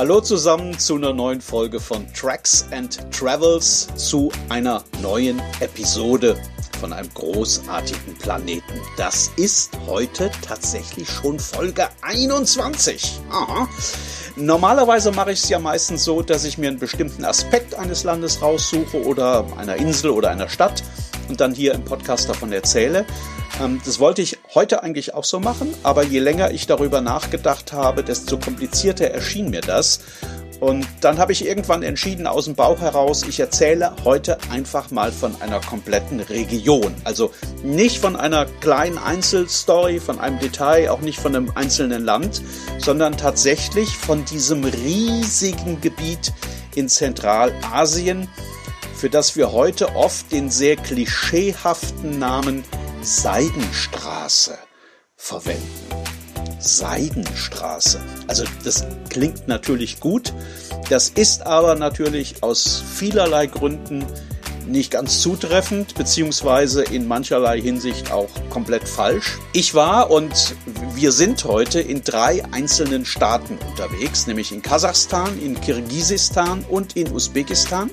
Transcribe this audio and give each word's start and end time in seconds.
Hallo 0.00 0.22
zusammen 0.22 0.78
zu 0.78 0.94
einer 0.94 1.12
neuen 1.12 1.42
Folge 1.42 1.78
von 1.78 2.10
Tracks 2.14 2.64
and 2.70 2.98
Travels, 3.12 3.86
zu 3.96 4.32
einer 4.48 4.82
neuen 5.02 5.42
Episode 5.60 6.38
von 6.80 6.94
einem 6.94 7.12
großartigen 7.12 8.14
Planeten. 8.14 8.80
Das 8.96 9.30
ist 9.36 9.72
heute 9.86 10.30
tatsächlich 10.40 11.06
schon 11.06 11.38
Folge 11.38 11.86
21. 12.00 13.20
Aha. 13.30 13.68
Normalerweise 14.36 15.12
mache 15.12 15.32
ich 15.32 15.42
es 15.42 15.50
ja 15.50 15.58
meistens 15.58 16.02
so, 16.02 16.22
dass 16.22 16.44
ich 16.44 16.56
mir 16.56 16.70
einen 16.70 16.78
bestimmten 16.78 17.26
Aspekt 17.26 17.74
eines 17.74 18.02
Landes 18.02 18.40
raussuche 18.40 19.04
oder 19.04 19.44
einer 19.58 19.76
Insel 19.76 20.12
oder 20.12 20.30
einer 20.30 20.48
Stadt 20.48 20.82
und 21.30 21.40
dann 21.40 21.54
hier 21.54 21.72
im 21.72 21.84
Podcast 21.84 22.28
davon 22.28 22.52
erzähle. 22.52 23.06
Ähm, 23.62 23.80
das 23.84 23.98
wollte 23.98 24.20
ich 24.20 24.38
heute 24.54 24.82
eigentlich 24.82 25.14
auch 25.14 25.24
so 25.24 25.40
machen, 25.40 25.72
aber 25.82 26.02
je 26.02 26.18
länger 26.18 26.50
ich 26.50 26.66
darüber 26.66 27.00
nachgedacht 27.00 27.72
habe, 27.72 28.02
desto 28.02 28.36
komplizierter 28.36 29.06
erschien 29.06 29.48
mir 29.48 29.62
das. 29.62 30.00
Und 30.58 30.86
dann 31.00 31.18
habe 31.18 31.32
ich 31.32 31.46
irgendwann 31.46 31.82
entschieden 31.82 32.26
aus 32.26 32.44
dem 32.44 32.54
Bauch 32.54 32.80
heraus, 32.80 33.22
ich 33.26 33.40
erzähle 33.40 33.96
heute 34.04 34.36
einfach 34.50 34.90
mal 34.90 35.10
von 35.10 35.40
einer 35.40 35.58
kompletten 35.60 36.20
Region. 36.20 36.94
Also 37.04 37.32
nicht 37.62 37.98
von 37.98 38.14
einer 38.14 38.44
kleinen 38.60 38.98
Einzelstory, 38.98 40.00
von 40.00 40.20
einem 40.20 40.38
Detail, 40.38 40.90
auch 40.90 41.00
nicht 41.00 41.18
von 41.18 41.34
einem 41.34 41.50
einzelnen 41.54 42.04
Land, 42.04 42.42
sondern 42.78 43.16
tatsächlich 43.16 43.96
von 43.96 44.26
diesem 44.26 44.64
riesigen 44.64 45.80
Gebiet 45.80 46.32
in 46.74 46.90
Zentralasien, 46.90 48.28
für 49.00 49.08
das 49.08 49.34
wir 49.34 49.50
heute 49.52 49.96
oft 49.96 50.30
den 50.30 50.50
sehr 50.50 50.76
klischeehaften 50.76 52.18
Namen 52.18 52.64
Seidenstraße 53.00 54.58
verwenden. 55.16 55.88
Seidenstraße. 56.58 57.98
Also 58.26 58.44
das 58.62 58.84
klingt 59.08 59.48
natürlich 59.48 60.00
gut, 60.00 60.34
das 60.90 61.08
ist 61.08 61.46
aber 61.46 61.76
natürlich 61.76 62.42
aus 62.42 62.84
vielerlei 62.94 63.46
Gründen 63.46 64.04
nicht 64.66 64.90
ganz 64.90 65.22
zutreffend, 65.22 65.94
beziehungsweise 65.94 66.82
in 66.82 67.08
mancherlei 67.08 67.58
Hinsicht 67.58 68.12
auch 68.12 68.28
komplett 68.50 68.86
falsch. 68.86 69.38
Ich 69.54 69.74
war 69.74 70.10
und 70.10 70.54
wir 70.94 71.12
sind 71.12 71.42
heute 71.44 71.80
in 71.80 72.02
drei 72.04 72.44
einzelnen 72.52 73.06
Staaten 73.06 73.56
unterwegs, 73.70 74.26
nämlich 74.26 74.52
in 74.52 74.60
Kasachstan, 74.60 75.40
in 75.40 75.58
Kirgisistan 75.58 76.66
und 76.68 76.96
in 76.96 77.10
Usbekistan. 77.10 77.90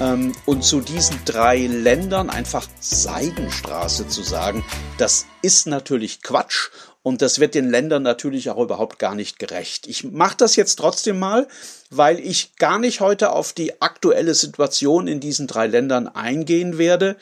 Ähm, 0.00 0.32
und 0.44 0.62
zu 0.62 0.80
diesen 0.80 1.18
drei 1.24 1.66
Ländern 1.66 2.28
einfach 2.28 2.68
Seidenstraße 2.80 4.08
zu 4.08 4.22
sagen, 4.22 4.64
das 4.98 5.26
ist 5.42 5.66
natürlich 5.66 6.22
Quatsch 6.22 6.68
und 7.02 7.22
das 7.22 7.38
wird 7.38 7.54
den 7.54 7.70
Ländern 7.70 8.02
natürlich 8.02 8.50
auch 8.50 8.58
überhaupt 8.58 8.98
gar 8.98 9.14
nicht 9.14 9.38
gerecht. 9.38 9.86
Ich 9.86 10.04
mache 10.04 10.36
das 10.36 10.56
jetzt 10.56 10.76
trotzdem 10.76 11.18
mal, 11.18 11.46
weil 11.88 12.18
ich 12.18 12.56
gar 12.56 12.78
nicht 12.78 13.00
heute 13.00 13.30
auf 13.30 13.52
die 13.52 13.80
aktuelle 13.80 14.34
Situation 14.34 15.06
in 15.06 15.20
diesen 15.20 15.46
drei 15.46 15.66
Ländern 15.66 16.08
eingehen 16.08 16.78
werde. 16.78 17.16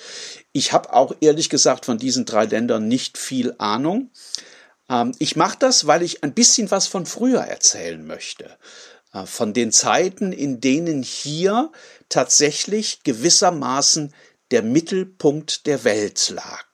Ich 0.52 0.72
habe 0.72 0.92
auch 0.92 1.14
ehrlich 1.20 1.50
gesagt 1.50 1.84
von 1.84 1.98
diesen 1.98 2.24
drei 2.24 2.46
Ländern 2.46 2.88
nicht 2.88 3.18
viel 3.18 3.54
Ahnung. 3.58 4.10
Ähm, 4.88 5.12
ich 5.18 5.36
mache 5.36 5.58
das, 5.58 5.86
weil 5.86 6.02
ich 6.02 6.24
ein 6.24 6.32
bisschen 6.32 6.70
was 6.70 6.86
von 6.86 7.06
früher 7.06 7.42
erzählen 7.42 8.04
möchte. 8.06 8.50
Von 9.26 9.52
den 9.52 9.70
Zeiten, 9.70 10.32
in 10.32 10.60
denen 10.60 11.02
hier 11.02 11.70
tatsächlich 12.08 13.04
gewissermaßen 13.04 14.12
der 14.50 14.62
Mittelpunkt 14.62 15.66
der 15.66 15.84
Welt 15.84 16.30
lag. 16.30 16.66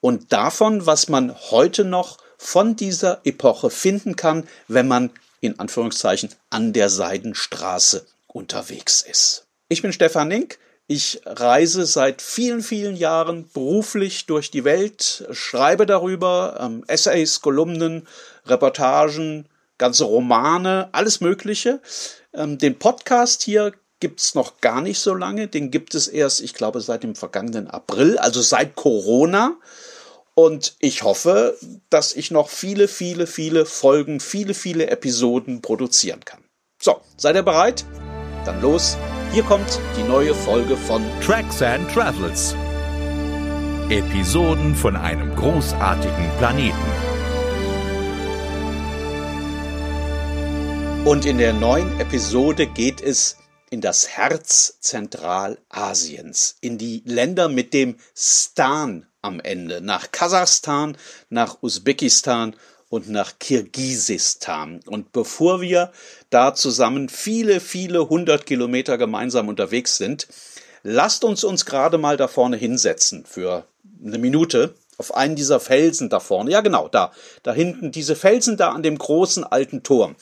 Und 0.00 0.32
davon, 0.32 0.86
was 0.86 1.08
man 1.08 1.34
heute 1.50 1.84
noch 1.84 2.18
von 2.36 2.74
dieser 2.74 3.20
Epoche 3.24 3.70
finden 3.70 4.16
kann, 4.16 4.48
wenn 4.66 4.88
man 4.88 5.10
in 5.40 5.58
Anführungszeichen 5.60 6.30
an 6.50 6.72
der 6.72 6.88
Seidenstraße 6.88 8.06
unterwegs 8.26 9.02
ist. 9.02 9.46
Ich 9.68 9.82
bin 9.82 9.92
Stefan 9.92 10.28
Nink. 10.28 10.58
Ich 10.88 11.20
reise 11.24 11.86
seit 11.86 12.20
vielen, 12.20 12.62
vielen 12.62 12.96
Jahren 12.96 13.48
beruflich 13.52 14.26
durch 14.26 14.50
die 14.50 14.64
Welt, 14.64 15.26
schreibe 15.30 15.86
darüber 15.86 16.58
ähm, 16.60 16.84
Essays, 16.88 17.40
Kolumnen, 17.40 18.06
Reportagen, 18.46 19.48
ganze 19.78 20.04
Romane, 20.04 20.88
alles 20.92 21.20
Mögliche. 21.20 21.80
Ähm, 22.34 22.58
den 22.58 22.78
Podcast 22.78 23.42
hier 23.42 23.72
gibt 24.00 24.20
es 24.20 24.34
noch 24.34 24.60
gar 24.60 24.80
nicht 24.80 24.98
so 24.98 25.14
lange. 25.14 25.48
Den 25.48 25.70
gibt 25.70 25.94
es 25.94 26.08
erst, 26.08 26.40
ich 26.40 26.54
glaube, 26.54 26.80
seit 26.80 27.04
dem 27.04 27.14
vergangenen 27.14 27.68
April, 27.68 28.18
also 28.18 28.40
seit 28.40 28.74
Corona. 28.74 29.56
Und 30.34 30.74
ich 30.80 31.02
hoffe, 31.02 31.56
dass 31.90 32.14
ich 32.14 32.30
noch 32.30 32.48
viele, 32.48 32.88
viele, 32.88 33.26
viele 33.26 33.66
Folgen, 33.66 34.18
viele, 34.18 34.54
viele 34.54 34.88
Episoden 34.88 35.60
produzieren 35.62 36.24
kann. 36.24 36.40
So, 36.80 37.00
seid 37.16 37.36
ihr 37.36 37.42
bereit? 37.42 37.84
Dann 38.44 38.60
los. 38.60 38.96
Hier 39.32 39.44
kommt 39.44 39.78
die 39.96 40.02
neue 40.02 40.34
Folge 40.34 40.76
von 40.76 41.04
Tracks 41.24 41.62
and 41.62 41.88
Travels. 41.92 42.56
Episoden 43.88 44.74
von 44.74 44.96
einem 44.96 45.36
großartigen 45.36 46.30
Planeten. 46.38 47.01
Und 51.04 51.26
in 51.26 51.38
der 51.38 51.52
neuen 51.52 51.98
Episode 51.98 52.68
geht 52.68 53.00
es 53.00 53.36
in 53.70 53.80
das 53.80 54.08
Herz 54.08 54.78
Zentralasiens, 54.78 56.56
in 56.60 56.78
die 56.78 57.02
Länder 57.04 57.48
mit 57.48 57.74
dem 57.74 57.96
Stan 58.14 59.06
am 59.20 59.40
Ende, 59.40 59.80
nach 59.80 60.12
Kasachstan, 60.12 60.96
nach 61.28 61.60
Usbekistan 61.60 62.54
und 62.88 63.10
nach 63.10 63.40
Kirgisistan. 63.40 64.80
Und 64.86 65.10
bevor 65.10 65.60
wir 65.60 65.90
da 66.30 66.54
zusammen 66.54 67.08
viele, 67.08 67.58
viele 67.58 68.08
hundert 68.08 68.46
Kilometer 68.46 68.96
gemeinsam 68.96 69.48
unterwegs 69.48 69.96
sind, 69.96 70.28
lasst 70.84 71.24
uns 71.24 71.42
uns 71.42 71.66
gerade 71.66 71.98
mal 71.98 72.16
da 72.16 72.28
vorne 72.28 72.56
hinsetzen 72.56 73.24
für 73.26 73.66
eine 74.04 74.18
Minute 74.18 74.74
auf 74.98 75.16
einen 75.16 75.34
dieser 75.34 75.58
Felsen 75.58 76.10
da 76.10 76.20
vorne. 76.20 76.52
Ja, 76.52 76.60
genau, 76.60 76.86
da, 76.86 77.10
da 77.42 77.52
hinten, 77.52 77.90
diese 77.90 78.14
Felsen 78.14 78.56
da 78.56 78.70
an 78.70 78.84
dem 78.84 78.98
großen 78.98 79.42
alten 79.42 79.82
Turm. 79.82 80.14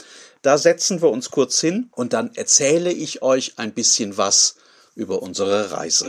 Da 0.43 0.57
setzen 0.57 1.03
wir 1.03 1.11
uns 1.11 1.31
kurz 1.31 1.61
hin 1.61 1.91
und 1.93 2.15
dann 2.15 2.31
erzähle 2.35 2.91
ich 2.91 3.21
euch 3.21 3.59
ein 3.59 3.75
bisschen 3.75 4.17
was 4.17 4.55
über 4.95 5.21
unsere 5.21 5.71
Reise. 5.71 6.07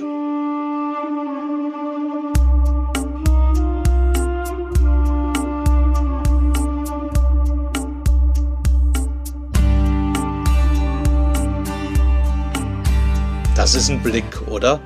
Das 13.53 13.75
ist 13.75 13.89
ein 13.89 14.01
Blick, 14.01 14.47
oder? 14.47 14.79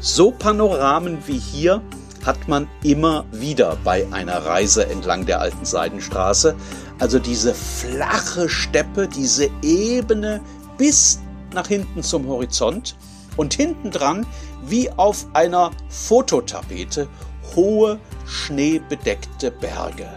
So 0.00 0.30
Panoramen 0.30 1.18
wie 1.26 1.38
hier 1.38 1.82
hat 2.24 2.48
man 2.48 2.68
immer 2.82 3.26
wieder 3.32 3.76
bei 3.84 4.06
einer 4.12 4.44
Reise 4.44 4.86
entlang 4.86 5.26
der 5.26 5.40
alten 5.40 5.64
Seidenstraße. 5.64 6.56
Also 6.98 7.18
diese 7.18 7.54
flache 7.54 8.48
Steppe, 8.48 9.08
diese 9.08 9.48
Ebene 9.62 10.40
bis 10.76 11.20
nach 11.54 11.68
hinten 11.68 12.02
zum 12.02 12.26
Horizont 12.26 12.96
und 13.36 13.54
hinten 13.54 13.90
dran 13.90 14.26
wie 14.66 14.90
auf 14.90 15.26
einer 15.32 15.70
Fototapete 15.88 17.08
hohe 17.54 17.98
schneebedeckte 18.26 19.50
Berge. 19.50 20.08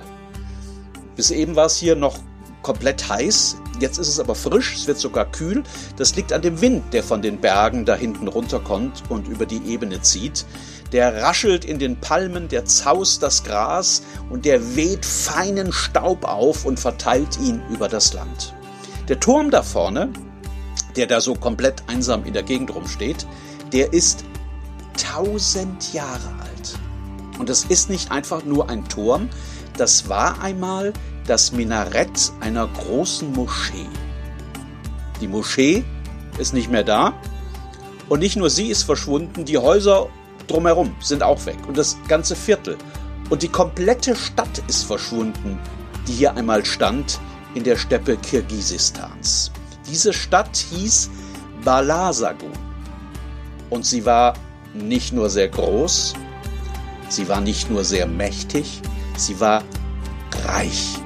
Bis 1.16 1.32
eben 1.32 1.56
war 1.56 1.68
es 1.68 1.78
hier 1.78 1.96
noch 1.96 2.18
komplett 2.62 3.10
heiß. 3.10 3.58
Jetzt 3.80 3.98
ist 3.98 4.08
es 4.08 4.20
aber 4.20 4.36
frisch, 4.36 4.76
es 4.76 4.88
wird 4.88 4.98
sogar 4.98 5.26
kühl. 5.26 5.64
Das 5.98 6.16
liegt 6.16 6.34
an 6.34 6.42
dem 6.42 6.62
Wind, 6.62 6.94
der 6.94 7.04
von 7.04 7.22
den 7.22 7.40
Bergen 7.40 7.86
da 7.86 7.96
hinten 7.96 8.28
runterkommt 8.28 9.04
und 9.10 9.28
über 9.28 9.46
die 9.46 9.64
Ebene 9.66 10.02
zieht. 10.02 10.46
Der 10.92 11.22
raschelt 11.22 11.64
in 11.64 11.80
den 11.80 12.00
Palmen, 12.00 12.48
der 12.50 12.66
zaust 12.66 13.24
das 13.24 13.44
Gras 13.44 14.04
und 14.30 14.46
der 14.46 14.76
weht 14.76 15.06
feinen 15.06 15.72
Staub 15.72 16.26
auf 16.26 16.66
und 16.66 16.80
verteilt 16.80 17.40
ihn 17.40 17.62
über 17.70 17.88
das 17.88 18.14
Land. 18.14 18.54
Der 19.08 19.20
Turm 19.20 19.52
da 19.52 19.64
vorne, 19.64 20.10
der 20.96 21.08
da 21.08 21.22
so 21.22 21.34
komplett 21.34 21.84
einsam 21.88 22.26
in 22.26 22.34
der 22.34 22.44
Gegend 22.44 22.76
rumsteht, 22.76 23.26
der 23.72 23.94
ist 23.94 24.26
tausend 24.98 25.94
Jahre 25.94 26.30
alt. 26.40 26.78
Und 27.40 27.50
das 27.50 27.64
ist 27.64 27.90
nicht 27.90 28.12
einfach 28.12 28.44
nur 28.44 28.70
ein 28.70 28.88
Turm, 28.88 29.30
das 29.78 30.10
war 30.10 30.42
einmal 30.42 30.94
das 31.32 31.54
Minarett 31.54 32.34
einer 32.42 32.68
großen 32.68 33.32
Moschee. 33.32 33.88
Die 35.22 35.30
Moschee 35.30 35.86
ist 36.38 36.54
nicht 36.54 36.70
mehr 36.70 36.84
da. 36.84 37.14
Und 38.10 38.20
nicht 38.20 38.36
nur 38.36 38.50
sie 38.50 38.68
ist 38.68 38.84
verschwunden, 38.84 39.46
die 39.46 39.58
Häuser 39.58 40.10
drumherum 40.48 40.94
sind 41.00 41.24
auch 41.24 41.46
weg. 41.46 41.56
Und 41.70 41.78
das 41.78 41.96
ganze 42.10 42.36
Viertel. 42.36 42.78
Und 43.30 43.44
die 43.44 43.48
komplette 43.48 44.14
Stadt 44.14 44.62
ist 44.68 44.84
verschwunden, 44.84 45.58
die 46.06 46.12
hier 46.12 46.36
einmal 46.36 46.66
stand 46.66 47.18
in 47.56 47.64
der 47.64 47.78
Steppe 47.78 48.18
Kirgisistans. 48.18 49.54
Diese 49.90 50.12
Stadt 50.12 50.58
hieß 50.58 51.10
Balasagun. 51.64 52.52
Und 53.70 53.86
sie 53.86 54.06
war 54.06 54.34
nicht 54.74 55.14
nur 55.14 55.30
sehr 55.30 55.48
groß, 55.48 56.14
sie 57.08 57.30
war 57.30 57.40
nicht 57.40 57.70
nur 57.72 57.86
sehr 57.86 58.06
mächtig, 58.06 58.82
sie 59.16 59.40
war 59.40 59.64
reich 60.44 61.01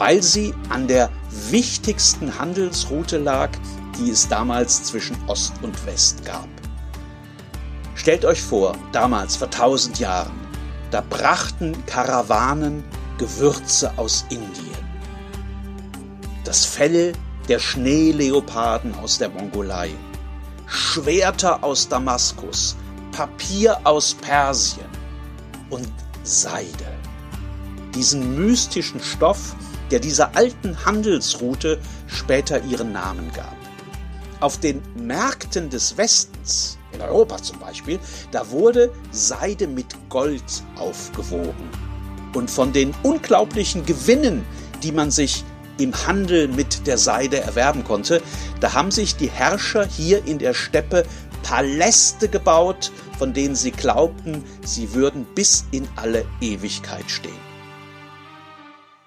weil 0.00 0.22
sie 0.22 0.54
an 0.70 0.88
der 0.88 1.10
wichtigsten 1.50 2.38
Handelsroute 2.38 3.18
lag, 3.18 3.50
die 3.98 4.08
es 4.08 4.26
damals 4.26 4.82
zwischen 4.84 5.14
Ost 5.26 5.52
und 5.60 5.84
West 5.84 6.24
gab. 6.24 6.48
Stellt 7.96 8.24
euch 8.24 8.40
vor, 8.40 8.78
damals 8.92 9.36
vor 9.36 9.50
tausend 9.50 9.98
Jahren, 9.98 10.32
da 10.90 11.02
brachten 11.02 11.84
Karawanen 11.84 12.82
Gewürze 13.18 13.92
aus 13.98 14.24
Indien. 14.30 14.84
Das 16.44 16.64
Fell 16.64 17.12
der 17.50 17.58
Schneeleoparden 17.58 18.94
aus 18.94 19.18
der 19.18 19.28
Mongolei, 19.28 19.90
Schwerter 20.64 21.62
aus 21.62 21.86
Damaskus, 21.86 22.74
Papier 23.12 23.78
aus 23.84 24.14
Persien 24.14 24.88
und 25.68 25.92
Seide. 26.22 26.88
Diesen 27.94 28.34
mystischen 28.34 29.00
Stoff, 29.00 29.54
der 29.90 30.00
dieser 30.00 30.36
alten 30.36 30.84
Handelsroute 30.84 31.78
später 32.06 32.62
ihren 32.64 32.92
Namen 32.92 33.30
gab. 33.32 33.56
Auf 34.40 34.58
den 34.58 34.80
Märkten 34.96 35.68
des 35.68 35.96
Westens, 35.96 36.78
in 36.92 37.00
Europa 37.00 37.42
zum 37.42 37.58
Beispiel, 37.58 37.98
da 38.30 38.50
wurde 38.50 38.90
Seide 39.10 39.66
mit 39.66 39.86
Gold 40.08 40.42
aufgewogen. 40.76 41.68
Und 42.34 42.50
von 42.50 42.72
den 42.72 42.94
unglaublichen 43.02 43.84
Gewinnen, 43.84 44.44
die 44.82 44.92
man 44.92 45.10
sich 45.10 45.44
im 45.78 45.94
Handel 46.06 46.48
mit 46.48 46.86
der 46.86 46.98
Seide 46.98 47.40
erwerben 47.40 47.84
konnte, 47.84 48.22
da 48.60 48.72
haben 48.72 48.90
sich 48.90 49.16
die 49.16 49.30
Herrscher 49.30 49.86
hier 49.86 50.24
in 50.26 50.38
der 50.38 50.54
Steppe 50.54 51.04
Paläste 51.42 52.28
gebaut, 52.28 52.92
von 53.18 53.32
denen 53.32 53.56
sie 53.56 53.70
glaubten, 53.70 54.44
sie 54.64 54.94
würden 54.94 55.26
bis 55.34 55.64
in 55.70 55.88
alle 55.96 56.24
Ewigkeit 56.40 57.10
stehen. 57.10 57.49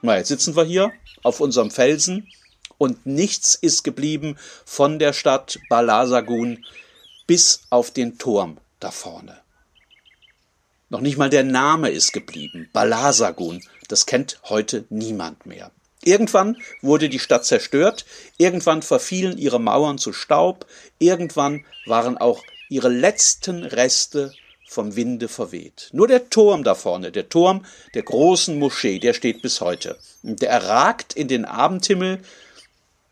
Na, 0.05 0.17
jetzt 0.17 0.27
sitzen 0.27 0.57
wir 0.57 0.65
hier 0.65 0.91
auf 1.23 1.39
unserem 1.39 1.71
Felsen 1.71 2.27
und 2.77 3.05
nichts 3.05 3.55
ist 3.55 3.83
geblieben 3.83 4.37
von 4.65 4.99
der 4.99 5.13
Stadt 5.13 5.59
Balasagun 5.69 6.65
bis 7.25 7.61
auf 7.69 7.89
den 7.89 8.17
Turm 8.17 8.57
da 8.81 8.91
vorne. 8.91 9.39
Noch 10.89 10.99
nicht 10.99 11.17
mal 11.17 11.29
der 11.29 11.45
Name 11.45 11.89
ist 11.89 12.11
geblieben. 12.11 12.69
Balasagun, 12.73 13.63
das 13.87 14.05
kennt 14.05 14.41
heute 14.49 14.83
niemand 14.89 15.45
mehr. 15.45 15.71
Irgendwann 16.03 16.57
wurde 16.81 17.07
die 17.07 17.19
Stadt 17.19 17.45
zerstört, 17.45 18.03
irgendwann 18.37 18.81
verfielen 18.81 19.37
ihre 19.37 19.61
Mauern 19.61 19.97
zu 19.97 20.11
Staub, 20.11 20.65
irgendwann 20.99 21.63
waren 21.85 22.17
auch 22.17 22.43
ihre 22.67 22.89
letzten 22.89 23.63
Reste 23.63 24.33
vom 24.73 24.95
Winde 24.95 25.27
verweht. 25.27 25.89
Nur 25.91 26.07
der 26.07 26.29
Turm 26.29 26.63
da 26.63 26.75
vorne, 26.75 27.11
der 27.11 27.29
Turm 27.29 27.65
der 27.93 28.03
großen 28.03 28.57
Moschee, 28.57 28.99
der 28.99 29.13
steht 29.13 29.41
bis 29.41 29.61
heute. 29.61 29.97
Der 30.23 30.49
erragt 30.49 31.13
in 31.13 31.27
den 31.27 31.45
Abendhimmel, 31.45 32.19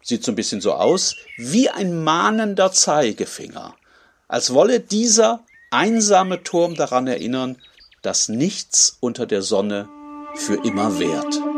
sieht 0.02 0.24
so 0.24 0.32
ein 0.32 0.36
bisschen 0.36 0.62
so 0.62 0.74
aus, 0.74 1.16
wie 1.38 1.70
ein 1.70 2.04
mahnender 2.04 2.72
Zeigefinger, 2.72 3.76
als 4.28 4.54
wolle 4.54 4.80
dieser 4.80 5.46
einsame 5.70 6.44
Turm 6.44 6.76
daran 6.76 7.08
erinnern, 7.08 7.58
dass 8.02 8.28
nichts 8.28 8.98
unter 9.00 9.28
der 9.28 9.44
Sonne 9.44 9.88
für 10.36 10.56
immer 10.66 11.00
währt. 11.00 11.51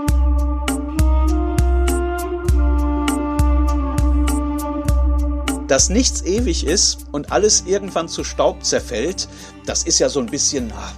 Dass 5.73 5.89
nichts 5.89 6.21
ewig 6.21 6.67
ist 6.67 7.07
und 7.11 7.31
alles 7.31 7.63
irgendwann 7.65 8.07
zu 8.07 8.23
Staub 8.23 8.63
zerfällt, 8.63 9.27
das 9.65 9.81
ist 9.81 9.97
ja 9.97 10.07
so 10.07 10.19
ein 10.19 10.27
bisschen 10.27 10.71
ach, 10.77 10.93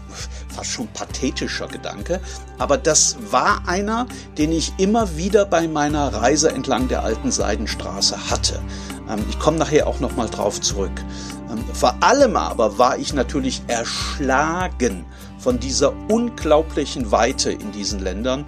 fast 0.54 0.70
schon 0.70 0.90
pathetischer 0.90 1.70
Gedanke, 1.70 2.20
aber 2.58 2.78
das 2.78 3.16
war 3.32 3.66
einer, 3.70 4.06
den 4.38 4.52
ich 4.52 4.74
immer 4.78 5.16
wieder 5.16 5.46
bei 5.46 5.70
meiner 5.70 6.14
Reise 6.14 6.52
entlang 6.52 6.90
der 6.90 7.04
alten 7.04 7.32
Seidenstraße 7.32 8.30
hatte. 8.30 8.62
Ähm, 9.10 9.24
ich 9.30 9.40
komme 9.40 9.58
nachher 9.58 9.88
auch 9.88 10.02
noch 10.02 10.18
mal 10.18 10.28
drauf 10.28 10.60
zurück. 10.60 11.06
Ähm, 11.50 11.64
vor 11.72 11.96
allem 12.02 12.36
aber 12.36 12.78
war 12.78 12.98
ich 12.98 13.14
natürlich 13.14 13.62
erschlagen 13.68 15.06
von 15.38 15.58
dieser 15.58 15.94
unglaublichen 16.10 17.14
Weite 17.14 17.50
in 17.50 17.72
diesen 17.72 18.02
Ländern 18.02 18.44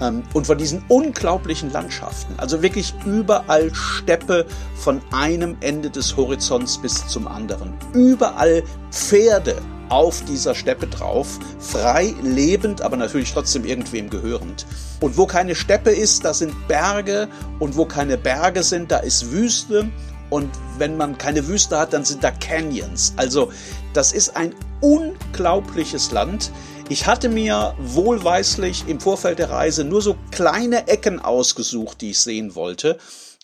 und 0.00 0.46
von 0.46 0.58
diesen 0.58 0.84
unglaublichen 0.88 1.72
Landschaften. 1.72 2.34
Also 2.38 2.62
wirklich 2.62 2.94
überall 3.04 3.74
Steppe 3.74 4.46
von 4.76 5.00
einem 5.10 5.56
Ende 5.60 5.90
des 5.90 6.16
Horizonts 6.16 6.78
bis 6.78 7.06
zum 7.06 7.26
anderen. 7.26 7.72
Überall 7.94 8.62
Pferde 8.90 9.56
auf 9.88 10.24
dieser 10.24 10.54
Steppe 10.54 10.86
drauf, 10.86 11.38
frei 11.58 12.14
lebend, 12.22 12.82
aber 12.82 12.96
natürlich 12.96 13.32
trotzdem 13.32 13.64
irgendwem 13.64 14.10
gehörend. 14.10 14.66
Und 15.00 15.16
wo 15.16 15.26
keine 15.26 15.54
Steppe 15.54 15.90
ist, 15.90 16.24
da 16.24 16.34
sind 16.34 16.68
Berge 16.68 17.28
und 17.58 17.76
wo 17.76 17.84
keine 17.84 18.18
Berge 18.18 18.62
sind, 18.62 18.90
da 18.90 18.98
ist 18.98 19.30
Wüste 19.30 19.88
und 20.30 20.50
wenn 20.78 20.96
man 20.96 21.16
keine 21.18 21.46
Wüste 21.46 21.78
hat, 21.78 21.92
dann 21.92 22.04
sind 22.04 22.24
da 22.24 22.30
Canyons. 22.32 23.14
Also 23.16 23.52
das 23.92 24.12
ist 24.12 24.36
ein 24.36 24.54
unglaubliches 24.80 26.10
Land. 26.10 26.50
Ich 26.88 27.08
hatte 27.08 27.28
mir 27.28 27.74
wohlweislich 27.80 28.84
im 28.86 29.00
Vorfeld 29.00 29.40
der 29.40 29.50
Reise 29.50 29.82
nur 29.82 30.00
so 30.00 30.16
kleine 30.30 30.86
Ecken 30.86 31.18
ausgesucht, 31.18 32.00
die 32.00 32.10
ich 32.10 32.20
sehen 32.20 32.54
wollte, 32.54 32.96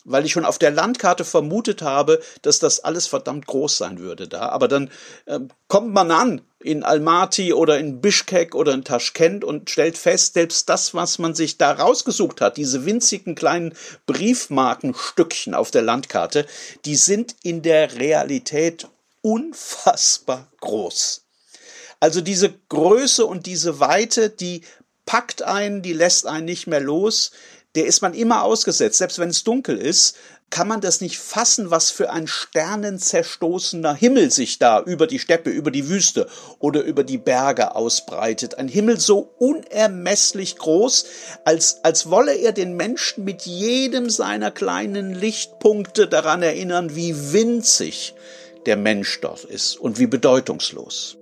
weil 0.05 0.25
ich 0.25 0.31
schon 0.31 0.45
auf 0.45 0.59
der 0.59 0.71
Landkarte 0.71 1.25
vermutet 1.25 1.83
habe, 1.83 2.23
dass 2.43 2.61
das 2.61 2.85
alles 2.85 3.09
verdammt 3.09 3.47
groß 3.47 3.77
sein 3.77 3.99
würde 3.99 4.29
da. 4.29 4.51
Aber 4.51 4.69
dann 4.69 4.91
äh, 5.27 5.41
kommt 5.67 5.93
man 5.93 6.13
an 6.13 6.43
in 6.61 6.85
Almaty 6.85 7.53
oder 7.53 7.81
in 7.81 8.01
Bishkek 8.01 8.55
oder 8.55 8.75
in 8.75 8.85
Taschkent 8.85 9.43
und 9.43 9.71
stellt 9.71 9.99
fest, 9.99 10.35
selbst 10.35 10.69
das, 10.69 10.95
was 10.95 11.19
man 11.19 11.35
sich 11.35 11.59
da 11.59 11.73
rausgesucht 11.73 12.41
hat, 12.41 12.57
diese 12.57 12.87
winzigen 12.87 13.35
kleinen 13.35 13.75
Briefmarkenstückchen 14.07 15.55
auf 15.55 15.73
der 15.73 15.83
Landkarte, 15.83 16.47
die 16.85 16.95
sind 16.95 17.35
in 17.43 17.63
der 17.63 17.97
Realität 17.97 18.87
unfassbar 19.21 20.47
groß. 20.61 21.23
Also 22.03 22.21
diese 22.21 22.53
Größe 22.69 23.25
und 23.25 23.47
diese 23.47 23.79
Weite, 23.79 24.29
die 24.29 24.63
packt 25.07 25.43
einen, 25.43 25.83
die 25.83 25.93
lässt 25.93 26.27
einen 26.27 26.47
nicht 26.47 26.67
mehr 26.67 26.81
los. 26.81 27.31
Der 27.77 27.87
ist 27.87 28.03
man 28.03 28.13
immer 28.13 28.43
ausgesetzt. 28.43 28.99
Selbst 28.99 29.21
wenn 29.21 29.29
es 29.29 29.45
dunkel 29.45 29.79
ist, 29.79 30.17
kann 30.51 30.67
man 30.67 30.81
das 30.81 31.01
nicht 31.01 31.21
fassen, 31.21 31.71
was 31.71 31.93
für 31.93 32.11
ein 32.11 32.27
sternenzerstoßener 32.27 33.95
Himmel 33.95 34.33
sich 34.33 34.59
da 34.59 34.83
über 34.83 35.07
die 35.07 35.21
Steppe, 35.21 35.51
über 35.51 35.71
die 35.71 35.89
Wüste 35.89 36.27
oder 36.59 36.83
über 36.83 37.05
die 37.05 37.19
Berge 37.19 37.77
ausbreitet. 37.77 38.59
Ein 38.59 38.67
Himmel 38.67 38.99
so 38.99 39.37
unermesslich 39.39 40.57
groß, 40.57 41.05
als, 41.45 41.85
als 41.85 42.11
wolle 42.11 42.35
er 42.35 42.51
den 42.51 42.75
Menschen 42.75 43.23
mit 43.23 43.43
jedem 43.43 44.11
seiner 44.11 44.51
kleinen 44.51 45.15
Lichtpunkte 45.15 46.09
daran 46.09 46.43
erinnern, 46.43 46.97
wie 46.97 47.33
winzig 47.33 48.15
der 48.67 48.77
Mensch 48.77 49.21
dort 49.21 49.45
ist 49.45 49.77
und 49.77 50.01
wie 50.01 50.09
bedeutungslos. 50.09 51.17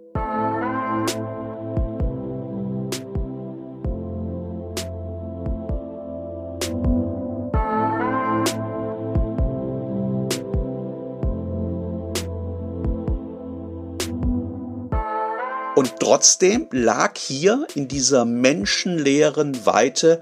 Trotzdem 16.10 16.66
lag 16.72 17.16
hier 17.16 17.68
in 17.76 17.86
dieser 17.86 18.24
menschenleeren 18.24 19.64
Weite 19.64 20.20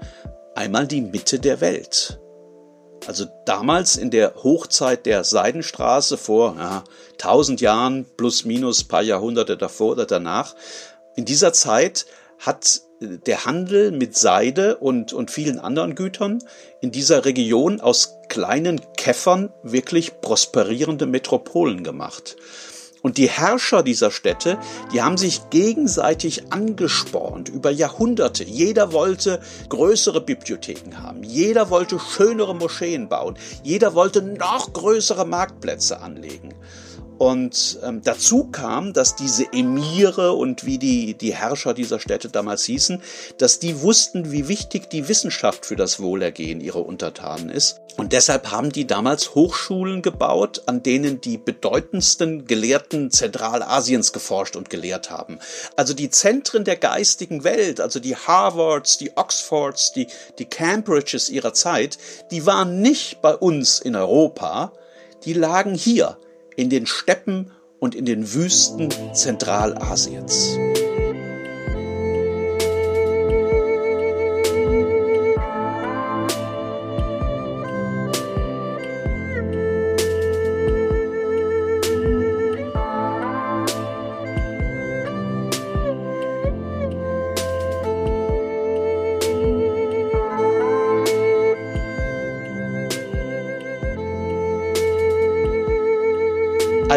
einmal 0.53 0.85
die 0.85 1.01
Mitte 1.01 1.39
der 1.39 1.61
Welt. 1.61 2.19
Also 3.07 3.25
damals 3.47 3.95
in 3.95 4.11
der 4.11 4.35
Hochzeit 4.35 5.07
der 5.07 5.23
Seidenstraße 5.23 6.17
vor 6.17 6.55
ja, 6.59 6.83
1000 7.13 7.59
Jahren 7.61 8.05
plus 8.17 8.45
minus 8.45 8.83
paar 8.83 9.01
Jahrhunderte 9.01 9.57
davor 9.57 9.93
oder 9.93 10.05
danach. 10.05 10.55
In 11.15 11.25
dieser 11.25 11.53
Zeit 11.53 12.05
hat 12.37 12.81
der 13.01 13.45
Handel 13.45 13.89
mit 13.89 14.15
Seide 14.15 14.77
und, 14.77 15.11
und 15.11 15.31
vielen 15.31 15.57
anderen 15.57 15.95
Gütern 15.95 16.37
in 16.81 16.91
dieser 16.91 17.25
Region 17.25 17.81
aus 17.81 18.13
kleinen 18.27 18.79
Käffern 18.95 19.51
wirklich 19.63 20.21
prosperierende 20.21 21.07
Metropolen 21.07 21.83
gemacht. 21.83 22.35
Und 23.01 23.17
die 23.17 23.29
Herrscher 23.29 23.83
dieser 23.83 24.11
Städte, 24.11 24.57
die 24.91 25.01
haben 25.01 25.17
sich 25.17 25.49
gegenseitig 25.49 26.51
angespornt 26.51 27.49
über 27.49 27.71
Jahrhunderte. 27.71 28.43
Jeder 28.43 28.91
wollte 28.91 29.39
größere 29.69 30.21
Bibliotheken 30.21 31.01
haben. 31.01 31.23
Jeder 31.23 31.69
wollte 31.69 31.99
schönere 31.99 32.55
Moscheen 32.55 33.07
bauen. 33.07 33.37
Jeder 33.63 33.93
wollte 33.93 34.21
noch 34.21 34.73
größere 34.73 35.25
Marktplätze 35.25 36.01
anlegen. 36.01 36.53
Und 37.19 37.79
ähm, 37.83 38.01
dazu 38.01 38.45
kam, 38.45 38.93
dass 38.93 39.17
diese 39.17 39.51
Emire 39.51 40.31
und 40.31 40.65
wie 40.65 40.77
die, 40.77 41.15
die 41.15 41.35
Herrscher 41.35 41.73
dieser 41.73 41.99
Städte 41.99 42.29
damals 42.29 42.63
hießen, 42.63 43.01
dass 43.37 43.59
die 43.59 43.81
wussten, 43.81 44.31
wie 44.31 44.47
wichtig 44.47 44.89
die 44.89 45.09
Wissenschaft 45.09 45.65
für 45.65 45.75
das 45.75 45.99
Wohlergehen 45.99 46.61
ihrer 46.61 46.85
Untertanen 46.85 47.49
ist. 47.49 47.81
Und 47.97 48.13
deshalb 48.13 48.51
haben 48.51 48.71
die 48.71 48.87
damals 48.87 49.35
Hochschulen 49.35 50.01
gebaut, 50.01 50.61
an 50.67 50.81
denen 50.81 51.19
die 51.19 51.37
bedeutendsten 51.37 52.45
Gelehrten 52.45 53.11
Zentralasiens 53.11 54.13
geforscht 54.13 54.55
und 54.55 54.69
gelehrt 54.69 55.09
haben. 55.09 55.39
Also 55.75 55.93
die 55.93 56.09
Zentren 56.09 56.63
der 56.63 56.77
geistigen 56.77 57.43
Welt, 57.43 57.81
also 57.81 57.99
die 57.99 58.15
Harvards, 58.15 58.97
die 58.97 59.17
Oxfords, 59.17 59.91
die, 59.91 60.07
die 60.37 60.45
Cambridges 60.45 61.29
ihrer 61.29 61.53
Zeit, 61.53 61.97
die 62.31 62.45
waren 62.45 62.81
nicht 62.81 63.21
bei 63.21 63.35
uns 63.35 63.81
in 63.81 63.97
Europa, 63.97 64.71
die 65.25 65.33
lagen 65.33 65.75
hier 65.75 66.17
in 66.59 66.69
den 66.69 66.85
Steppen 66.85 67.51
und 67.79 67.95
in 67.95 68.03
den 68.03 68.33
Wüsten 68.33 68.89
Zentralasiens. 69.13 70.57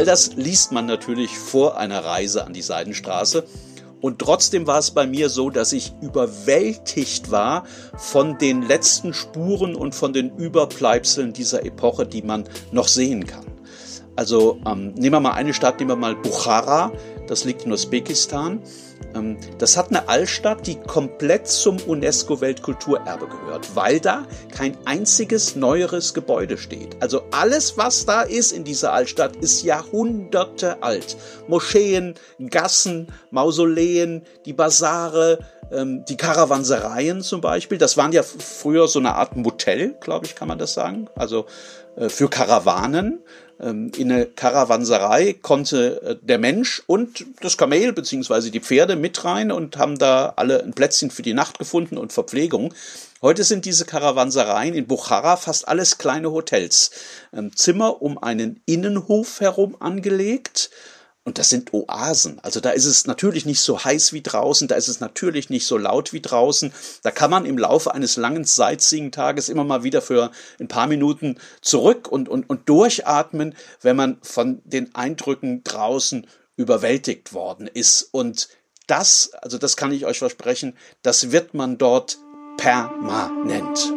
All 0.02 0.06
das 0.06 0.35
liest 0.35 0.73
man 0.73 0.87
natürlich 0.87 1.38
vor 1.38 1.78
einer 1.78 2.04
Reise 2.04 2.44
an 2.44 2.52
die 2.52 2.61
Seidenstraße. 2.61 3.44
Und 4.00 4.18
trotzdem 4.18 4.66
war 4.66 4.80
es 4.80 4.90
bei 4.90 5.06
mir 5.06 5.28
so, 5.28 5.49
dass 5.49 5.73
ich 5.73 5.92
überwältigt 6.00 7.30
war 7.30 7.62
von 7.97 8.37
den 8.37 8.62
letzten 8.62 9.14
Spuren 9.14 9.76
und 9.76 9.94
von 9.94 10.12
den 10.12 10.37
Überbleibseln 10.37 11.32
dieser 11.32 11.64
Epoche, 11.64 12.04
die 12.04 12.23
man 12.23 12.49
noch 12.73 12.88
sehen 12.88 13.28
kann. 13.28 13.47
Also 14.16 14.59
ähm, 14.66 14.92
nehmen 14.94 15.14
wir 15.14 15.21
mal 15.21 15.35
eine 15.35 15.54
Stadt, 15.54 15.78
nehmen 15.78 15.92
wir 15.92 15.97
mal 15.97 16.16
Bukhara, 16.16 16.90
das 17.26 17.45
liegt 17.45 17.64
in 17.64 17.73
Usbekistan. 17.73 18.62
Ähm, 19.14 19.37
das 19.59 19.76
hat 19.76 19.91
eine 19.91 20.09
Altstadt, 20.09 20.67
die 20.67 20.76
komplett 20.76 21.47
zum 21.49 21.79
UNESCO-Weltkulturerbe 21.79 23.26
gehört, 23.26 23.75
weil 23.75 24.00
da 24.00 24.26
kein 24.55 24.76
einziges 24.85 25.57
neueres 25.57 26.14
Gebäude 26.14 26.59
steht. 26.59 26.97
Also 27.00 27.23
alles, 27.31 27.76
was 27.76 28.07
da 28.07 28.23
ist 28.23 28.52
in 28.52 28.64
dieser 28.64 28.93
Altstadt, 28.93 29.37
ist 29.37 29.62
Jahrhunderte 29.62 30.83
alt. 30.83 31.17
Moscheen, 31.49 32.14
Gassen, 32.50 33.09
Mausoleen, 33.31 34.23
die 34.47 34.52
Basare, 34.52 35.38
ähm, 35.73 36.05
die 36.05 36.17
Karawansereien 36.17 37.23
zum 37.23 37.41
Beispiel. 37.41 37.79
Das 37.79 37.97
waren 37.97 38.12
ja 38.12 38.23
früher 38.23 38.88
so 38.88 38.99
eine 38.99 39.14
Art 39.14 39.37
Motel, 39.37 39.95
glaube 40.00 40.26
ich, 40.26 40.35
kann 40.35 40.49
man 40.49 40.59
das 40.59 40.75
sagen. 40.75 41.09
Also 41.14 41.47
für 42.09 42.29
Karawanen. 42.29 43.23
Ähm, 43.63 43.93
in 43.97 44.11
eine 44.11 44.27
Karawanserei 44.27 45.35
konnte 45.41 46.03
äh, 46.03 46.17
der 46.21 46.39
Mensch 46.39 46.83
und 46.87 47.25
das 47.41 47.57
Kamel 47.57 47.93
beziehungsweise 47.93 48.51
die 48.51 48.61
Pferde 48.61 48.97
mit 48.97 49.25
rein 49.25 49.53
und 49.53 49.77
haben 49.77 49.99
da 49.99 50.33
alle 50.37 50.63
ein 50.63 50.75
Plätzchen 50.75 51.11
für 51.11 51.23
die 51.23 51.35
Nacht 51.35 51.59
gefunden 51.59 51.97
und 51.97 52.13
Verpflegung. 52.13 52.75
Heute 53.23 53.45
sind 53.45 53.65
diese 53.65 53.85
Karawansereien 53.85 54.75
in 54.75 54.87
Bukhara 54.87 55.37
fast 55.37 55.69
alles 55.69 55.99
kleine 55.99 56.33
Hotels. 56.33 56.91
Ähm, 57.33 57.55
Zimmer 57.55 58.03
um 58.03 58.19
einen 58.19 58.61
Innenhof 58.67 59.41
herum 59.41 59.77
angelegt 59.79 60.71
und 61.25 61.38
das 61.38 61.50
sind 61.50 61.73
Oasen. 61.73 62.41
Also 62.43 62.61
da 62.61 62.71
ist 62.71 62.85
es 62.85 63.07
natürlich 63.07 63.47
nicht 63.47 63.61
so 63.61 63.83
heiß 63.83 64.12
wie 64.12 64.23
draußen, 64.23 64.67
da 64.67 64.75
ist 64.75 64.88
es 64.88 65.00
natürlich 65.00 65.50
nicht 65.50 65.67
so 65.67 65.79
laut 65.79 66.12
wie 66.12 66.21
draußen. 66.21 66.73
Da 67.02 67.11
kann 67.11 67.31
man 67.31 67.47
im 67.47 67.59
Laufe 67.59 67.95
eines 67.95 68.17
langen 68.17 68.45
Sightseeing-Tages 68.45 69.49
immer 69.49 69.64
mal 69.64 69.85
wieder 69.85 70.02
für 70.02 70.33
ein 70.59 70.69
paar 70.69 70.88
Minuten 70.88 71.38
zurück 71.61 72.09
und, 72.09 72.29
und, 72.29 72.50
und 72.50 72.69
durchatmen, 72.69 73.55
wenn 73.83 73.97
man 73.97 74.19
von 74.23 74.62
den 74.64 74.95
Eindrücken 74.95 75.62
draußen 75.62 76.26
überwältigt 76.57 77.33
worden 77.33 77.69
ist. 77.69 78.09
Und 78.11 78.49
das, 78.88 79.31
also 79.41 79.59
das 79.59 79.76
kann 79.76 79.93
ich 79.93 80.07
euch 80.07 80.19
versprechen, 80.19 80.76
das 81.02 81.31
wird 81.31 81.55
man 81.55 81.79
dort 81.79 82.19
permanent. 82.57 83.93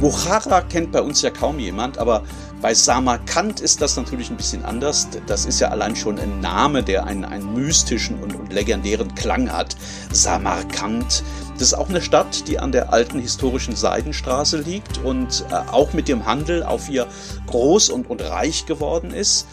Bukhara 0.00 0.62
kennt 0.62 0.92
bei 0.92 1.02
uns 1.02 1.20
ja 1.20 1.28
kaum 1.28 1.58
jemand, 1.58 1.98
aber 1.98 2.22
bei 2.62 2.72
Samarkand 2.72 3.60
ist 3.60 3.82
das 3.82 3.96
natürlich 3.96 4.30
ein 4.30 4.36
bisschen 4.38 4.64
anders. 4.64 5.08
Das 5.26 5.44
ist 5.44 5.60
ja 5.60 5.68
allein 5.68 5.94
schon 5.94 6.18
ein 6.18 6.40
Name, 6.40 6.82
der 6.82 7.04
einen, 7.04 7.26
einen 7.26 7.52
mystischen 7.52 8.18
und, 8.22 8.34
und 8.34 8.50
legendären 8.50 9.14
Klang 9.14 9.52
hat. 9.52 9.76
Samarkand. 10.10 11.22
Das 11.52 11.62
ist 11.68 11.74
auch 11.74 11.90
eine 11.90 12.00
Stadt, 12.00 12.48
die 12.48 12.58
an 12.58 12.72
der 12.72 12.94
alten 12.94 13.20
historischen 13.20 13.76
Seidenstraße 13.76 14.58
liegt 14.58 15.04
und 15.04 15.44
äh, 15.50 15.54
auch 15.70 15.92
mit 15.92 16.08
dem 16.08 16.24
Handel 16.24 16.62
auf 16.62 16.88
ihr 16.88 17.06
groß 17.46 17.90
und, 17.90 18.08
und 18.08 18.22
reich 18.22 18.64
geworden 18.64 19.10
ist. 19.10 19.46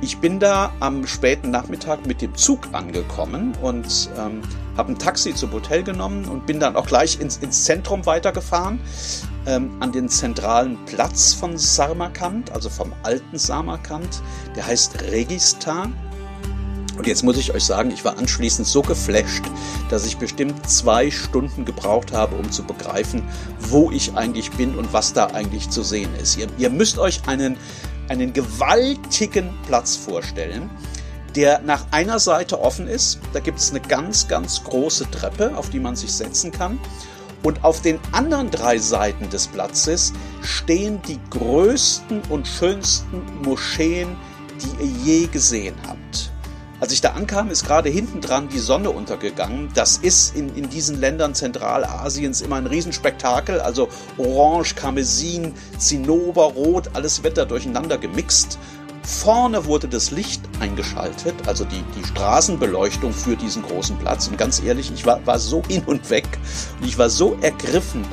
Ich 0.00 0.18
bin 0.18 0.40
da 0.40 0.72
am 0.80 1.06
späten 1.06 1.50
Nachmittag 1.50 2.04
mit 2.04 2.20
dem 2.20 2.34
Zug 2.34 2.68
angekommen 2.72 3.52
und 3.62 4.10
ähm, 4.18 4.42
habe 4.76 4.92
ein 4.92 4.98
Taxi 4.98 5.34
zum 5.34 5.52
Hotel 5.52 5.84
genommen 5.84 6.24
und 6.24 6.46
bin 6.46 6.58
dann 6.58 6.74
auch 6.74 6.86
gleich 6.86 7.20
ins, 7.20 7.36
ins 7.36 7.64
Zentrum 7.64 8.04
weitergefahren, 8.04 8.80
ähm, 9.46 9.70
an 9.80 9.92
den 9.92 10.08
zentralen 10.08 10.78
Platz 10.86 11.34
von 11.34 11.56
Samarkand, 11.58 12.50
also 12.52 12.70
vom 12.70 12.92
alten 13.02 13.38
Samarkand. 13.38 14.22
Der 14.56 14.66
heißt 14.66 15.02
Registan. 15.02 15.94
Und 16.96 17.08
jetzt 17.08 17.24
muss 17.24 17.36
ich 17.36 17.52
euch 17.52 17.64
sagen, 17.64 17.90
ich 17.90 18.04
war 18.04 18.18
anschließend 18.18 18.68
so 18.68 18.80
geflasht, 18.80 19.44
dass 19.90 20.06
ich 20.06 20.16
bestimmt 20.16 20.68
zwei 20.70 21.10
Stunden 21.10 21.64
gebraucht 21.64 22.12
habe, 22.12 22.36
um 22.36 22.52
zu 22.52 22.62
begreifen, 22.62 23.22
wo 23.58 23.90
ich 23.90 24.14
eigentlich 24.14 24.52
bin 24.52 24.76
und 24.76 24.92
was 24.92 25.12
da 25.12 25.26
eigentlich 25.26 25.70
zu 25.70 25.82
sehen 25.82 26.10
ist. 26.22 26.36
Ihr, 26.38 26.46
ihr 26.56 26.70
müsst 26.70 26.98
euch 26.98 27.26
einen 27.26 27.56
einen 28.08 28.32
gewaltigen 28.32 29.50
Platz 29.66 29.96
vorstellen, 29.96 30.70
der 31.34 31.60
nach 31.60 31.86
einer 31.90 32.18
Seite 32.18 32.60
offen 32.60 32.86
ist. 32.86 33.18
Da 33.32 33.40
gibt 33.40 33.58
es 33.58 33.70
eine 33.70 33.80
ganz, 33.80 34.28
ganz 34.28 34.62
große 34.64 35.10
Treppe, 35.10 35.56
auf 35.56 35.70
die 35.70 35.80
man 35.80 35.96
sich 35.96 36.12
setzen 36.12 36.52
kann. 36.52 36.78
Und 37.44 37.62
auf 37.62 37.82
den 37.82 38.00
anderen 38.10 38.50
drei 38.50 38.78
Seiten 38.78 39.28
des 39.28 39.46
Platzes 39.46 40.14
stehen 40.42 41.00
die 41.02 41.20
größten 41.30 42.22
und 42.30 42.48
schönsten 42.48 43.22
Moscheen, 43.44 44.16
die 44.60 44.84
ihr 44.84 44.90
je 45.04 45.26
gesehen 45.26 45.76
habt. 45.86 46.32
Als 46.80 46.92
ich 46.92 47.00
da 47.00 47.10
ankam, 47.10 47.50
ist 47.50 47.66
gerade 47.66 47.88
hinten 47.88 48.20
dran 48.20 48.48
die 48.48 48.58
Sonne 48.58 48.90
untergegangen. 48.90 49.68
Das 49.74 49.98
ist 49.98 50.34
in, 50.34 50.54
in 50.56 50.68
diesen 50.70 50.98
Ländern 51.00 51.34
Zentralasiens 51.34 52.40
immer 52.40 52.56
ein 52.56 52.66
Riesenspektakel. 52.66 53.60
Also 53.60 53.88
Orange, 54.18 54.74
Karmesin, 54.74 55.54
Zinnober, 55.78 56.44
Rot, 56.44 56.90
alles 56.94 57.22
wird 57.22 57.38
da 57.38 57.44
durcheinander 57.44 57.98
gemixt. 57.98 58.58
Vorne 59.04 59.66
wurde 59.66 59.86
das 59.86 60.10
Licht 60.10 60.40
eingeschaltet, 60.60 61.34
also 61.46 61.64
die, 61.64 61.82
die 61.96 62.06
Straßenbeleuchtung 62.06 63.12
für 63.12 63.36
diesen 63.36 63.62
großen 63.62 63.98
Platz. 63.98 64.28
Und 64.28 64.38
ganz 64.38 64.62
ehrlich, 64.62 64.90
ich 64.92 65.04
war, 65.04 65.24
war 65.26 65.38
so 65.38 65.62
hin 65.68 65.82
und 65.84 66.08
weg 66.08 66.26
und 66.80 66.88
ich 66.88 66.96
war 66.96 67.10
so 67.10 67.36
ergriffen 67.42 68.04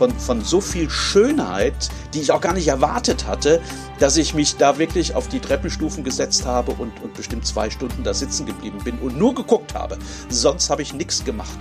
von, 0.00 0.18
von 0.18 0.42
so 0.42 0.62
viel 0.62 0.88
Schönheit, 0.88 1.90
die 2.14 2.20
ich 2.20 2.32
auch 2.32 2.40
gar 2.40 2.54
nicht 2.54 2.68
erwartet 2.68 3.26
hatte, 3.26 3.60
dass 3.98 4.16
ich 4.16 4.32
mich 4.32 4.56
da 4.56 4.78
wirklich 4.78 5.14
auf 5.14 5.28
die 5.28 5.40
Treppenstufen 5.40 6.04
gesetzt 6.04 6.46
habe 6.46 6.72
und, 6.72 7.02
und 7.02 7.12
bestimmt 7.12 7.46
zwei 7.46 7.68
Stunden 7.68 8.02
da 8.02 8.14
sitzen 8.14 8.46
geblieben 8.46 8.78
bin 8.82 8.98
und 9.00 9.18
nur 9.18 9.34
geguckt 9.34 9.74
habe. 9.74 9.98
Sonst 10.30 10.70
habe 10.70 10.80
ich 10.80 10.94
nichts 10.94 11.22
gemacht. 11.22 11.58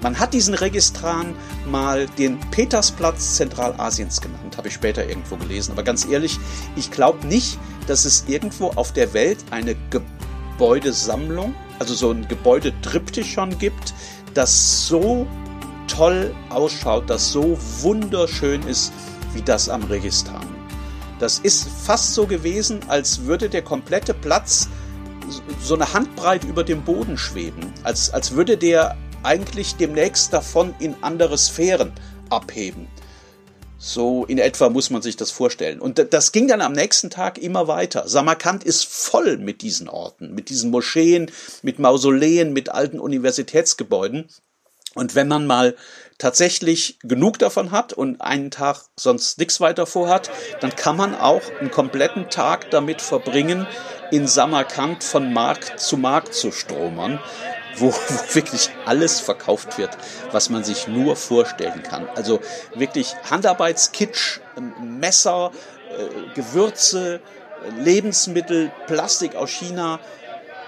Man 0.00 0.18
hat 0.18 0.32
diesen 0.32 0.54
Registran 0.54 1.34
mal 1.66 2.06
den 2.06 2.40
Petersplatz 2.50 3.36
Zentralasiens 3.36 4.22
genannt, 4.22 4.56
habe 4.56 4.68
ich 4.68 4.74
später 4.74 5.06
irgendwo 5.06 5.36
gelesen. 5.36 5.72
Aber 5.72 5.82
ganz 5.82 6.06
ehrlich, 6.06 6.38
ich 6.76 6.90
glaube 6.90 7.26
nicht, 7.26 7.58
dass 7.88 8.06
es 8.06 8.24
irgendwo 8.26 8.68
auf 8.70 8.94
der 8.94 9.12
Welt 9.12 9.44
eine 9.50 9.76
Gebäudesammlung, 9.90 11.54
also 11.78 11.92
so 11.92 12.10
ein 12.10 12.26
Gebäudetriptychon 12.26 13.58
gibt, 13.58 13.92
das 14.32 14.86
so 14.86 15.26
toll 15.94 16.34
ausschaut, 16.48 17.08
das 17.08 17.30
so 17.30 17.58
wunderschön 17.80 18.62
ist 18.66 18.92
wie 19.34 19.42
das 19.42 19.68
am 19.68 19.82
Registan. 19.84 20.46
Das 21.18 21.38
ist 21.38 21.68
fast 21.68 22.14
so 22.14 22.26
gewesen, 22.26 22.80
als 22.88 23.24
würde 23.24 23.48
der 23.48 23.62
komplette 23.62 24.14
Platz 24.14 24.68
so 25.62 25.74
eine 25.74 25.92
Handbreit 25.92 26.44
über 26.44 26.64
dem 26.64 26.82
Boden 26.82 27.16
schweben, 27.16 27.72
als, 27.84 28.12
als 28.12 28.32
würde 28.32 28.56
der 28.56 28.96
eigentlich 29.22 29.76
demnächst 29.76 30.32
davon 30.32 30.74
in 30.80 30.96
andere 31.00 31.38
Sphären 31.38 31.92
abheben. 32.28 32.88
So 33.78 34.24
in 34.24 34.38
etwa 34.38 34.68
muss 34.68 34.90
man 34.90 35.02
sich 35.02 35.16
das 35.16 35.30
vorstellen. 35.30 35.80
Und 35.80 36.06
das 36.12 36.32
ging 36.32 36.46
dann 36.48 36.60
am 36.60 36.72
nächsten 36.72 37.10
Tag 37.10 37.38
immer 37.38 37.66
weiter. 37.66 38.08
Samarkand 38.08 38.62
ist 38.64 38.84
voll 38.86 39.38
mit 39.38 39.60
diesen 39.62 39.88
Orten, 39.88 40.34
mit 40.34 40.50
diesen 40.50 40.70
Moscheen, 40.70 41.30
mit 41.62 41.78
Mausoleen, 41.78 42.52
mit 42.52 42.68
alten 42.68 43.00
Universitätsgebäuden. 43.00 44.28
Und 44.94 45.14
wenn 45.14 45.28
man 45.28 45.46
mal 45.46 45.74
tatsächlich 46.18 46.98
genug 47.02 47.38
davon 47.38 47.70
hat 47.70 47.92
und 47.92 48.20
einen 48.20 48.50
Tag 48.50 48.82
sonst 48.96 49.38
nichts 49.38 49.60
weiter 49.60 49.86
vorhat, 49.86 50.30
dann 50.60 50.76
kann 50.76 50.96
man 50.96 51.14
auch 51.14 51.42
einen 51.60 51.70
kompletten 51.70 52.30
Tag 52.30 52.70
damit 52.70 53.00
verbringen, 53.00 53.66
in 54.10 54.26
Samarkand 54.26 55.02
von 55.02 55.32
Markt 55.32 55.80
zu 55.80 55.96
Markt 55.96 56.34
zu 56.34 56.52
stromern 56.52 57.18
wo, 57.76 57.92
wo 57.92 58.34
wirklich 58.34 58.70
alles 58.84 59.20
verkauft 59.20 59.78
wird, 59.78 59.96
was 60.30 60.50
man 60.50 60.64
sich 60.64 60.88
nur 60.88 61.16
vorstellen 61.16 61.82
kann. 61.82 62.08
Also 62.14 62.40
wirklich 62.74 63.14
Handarbeitskitsch, 63.30 64.40
ähm, 64.56 64.98
Messer, 64.98 65.52
äh, 65.90 66.34
Gewürze, 66.34 67.20
Lebensmittel, 67.78 68.70
Plastik 68.86 69.36
aus 69.36 69.50
China. 69.50 70.00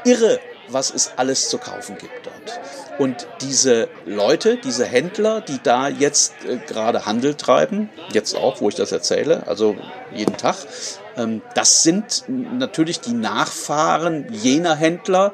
Irre, 0.04 0.38
was 0.68 0.90
es 0.90 1.12
alles 1.16 1.48
zu 1.48 1.58
kaufen 1.58 1.96
gibt 1.98 2.26
dort. 2.26 2.60
Und 2.98 3.26
diese 3.40 3.88
Leute, 4.06 4.56
diese 4.56 4.86
Händler, 4.86 5.40
die 5.40 5.58
da 5.62 5.88
jetzt 5.88 6.34
äh, 6.44 6.58
gerade 6.58 7.06
Handel 7.06 7.34
treiben, 7.34 7.90
jetzt 8.12 8.36
auch, 8.36 8.60
wo 8.60 8.68
ich 8.68 8.74
das 8.74 8.92
erzähle, 8.92 9.46
also 9.46 9.76
jeden 10.12 10.36
Tag, 10.36 10.56
ähm, 11.16 11.42
das 11.54 11.82
sind 11.82 12.24
natürlich 12.28 13.00
die 13.00 13.14
Nachfahren 13.14 14.32
jener 14.32 14.76
Händler, 14.76 15.32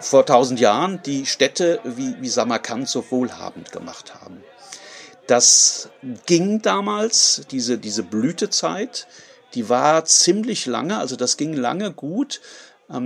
vor 0.00 0.26
tausend 0.26 0.60
Jahren 0.60 1.00
die 1.04 1.26
Städte 1.26 1.80
wie, 1.84 2.14
wie 2.20 2.28
Samarkand 2.28 2.88
so 2.88 3.10
wohlhabend 3.10 3.72
gemacht 3.72 4.14
haben. 4.20 4.42
Das 5.26 5.90
ging 6.26 6.62
damals, 6.62 7.42
diese, 7.50 7.78
diese 7.78 8.02
Blütezeit, 8.02 9.06
die 9.54 9.68
war 9.68 10.04
ziemlich 10.04 10.66
lange, 10.66 10.98
also 10.98 11.16
das 11.16 11.36
ging 11.36 11.54
lange 11.54 11.92
gut, 11.92 12.40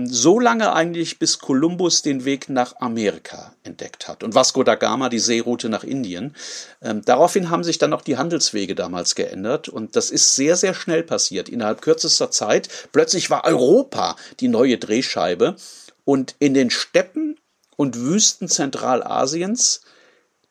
so 0.07 0.39
lange 0.39 0.73
eigentlich, 0.73 1.19
bis 1.19 1.41
Kolumbus 1.41 2.03
den 2.03 2.25
Weg 2.25 2.49
nach 2.49 2.77
Amerika 2.81 3.55
entdeckt 3.65 4.07
hat 4.07 4.23
und 4.23 4.35
Vasco 4.35 4.63
da 4.63 4.77
Gama 4.77 5.09
die 5.09 5.19
Seeroute 5.19 5.69
nach 5.69 5.83
Indien. 5.83 6.37
Ähm, 6.81 7.03
daraufhin 7.05 7.51
haben 7.51 7.65
sich 7.65 7.79
dann 7.79 7.93
auch 7.93 8.03
die 8.03 8.17
Handelswege 8.17 8.77
damals 8.77 9.17
geändert 9.17 9.69
und 9.69 9.97
das 9.97 10.11
ist 10.11 10.37
sehr, 10.37 10.57
sehr 10.57 10.75
schnell 10.75 11.03
passiert. 11.03 11.49
Innerhalb 11.49 11.83
kürzester 11.83 12.31
Zeit 12.31 12.69
plötzlich 12.93 13.29
war 13.31 13.45
Europa 13.45 14.17
die 14.39 14.49
neue 14.49 14.79
Drehscheibe 14.79 15.57
und 16.05 16.37
in 16.39 16.55
den 16.55 16.71
Steppen 16.71 17.41
und 17.77 17.97
Wüsten 17.97 18.49
Zentralasiens, 18.49 19.81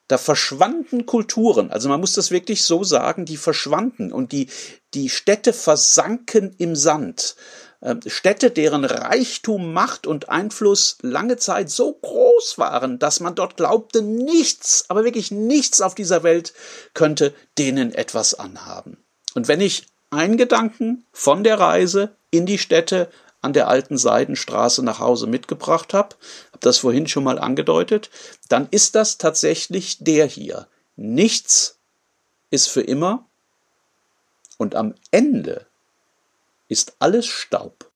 da 0.08 0.18
verschwanden 0.18 1.06
Kulturen. 1.06 1.70
Also 1.70 1.88
man 1.88 2.00
muss 2.00 2.12
das 2.12 2.30
wirklich 2.30 2.64
so 2.64 2.84
sagen, 2.84 3.24
die 3.24 3.38
verschwanden 3.38 4.12
und 4.12 4.32
die, 4.32 4.48
die 4.92 5.08
Städte 5.08 5.54
versanken 5.54 6.54
im 6.58 6.76
Sand. 6.76 7.36
Ähm, 7.82 8.00
Städte, 8.06 8.50
deren 8.50 8.84
Reichtum, 8.84 9.72
Macht 9.72 10.06
und 10.06 10.28
Einfluss 10.28 10.98
lange 11.02 11.36
Zeit 11.36 11.68
so 11.68 11.92
groß 11.92 12.58
waren, 12.58 12.98
dass 12.98 13.20
man 13.20 13.34
dort 13.34 13.56
glaubte, 13.56 14.02
nichts, 14.02 14.84
aber 14.88 15.04
wirklich 15.04 15.30
nichts 15.30 15.80
auf 15.80 15.94
dieser 15.94 16.22
Welt 16.22 16.54
könnte 16.94 17.34
denen 17.58 17.92
etwas 17.92 18.34
anhaben. 18.34 19.02
Und 19.34 19.48
wenn 19.48 19.60
ich 19.60 19.86
einen 20.10 20.36
Gedanken 20.36 21.04
von 21.12 21.42
der 21.42 21.58
Reise 21.58 22.14
in 22.30 22.46
die 22.46 22.58
Städte 22.58 23.10
an 23.40 23.52
der 23.52 23.66
alten 23.66 23.98
Seidenstraße 23.98 24.84
nach 24.84 25.00
Hause 25.00 25.26
mitgebracht 25.26 25.92
habe, 25.94 26.14
habe 26.52 26.60
das 26.60 26.78
vorhin 26.78 27.08
schon 27.08 27.24
mal 27.24 27.40
angedeutet, 27.40 28.10
dann 28.48 28.68
ist 28.70 28.94
das 28.94 29.18
tatsächlich 29.18 29.98
der 29.98 30.26
hier. 30.26 30.68
Nichts 30.94 31.78
ist 32.50 32.68
für 32.68 32.82
immer 32.82 33.28
und 34.58 34.76
am 34.76 34.94
Ende 35.10 35.66
ist 36.72 36.96
alles 37.00 37.26
Staub. 37.26 37.92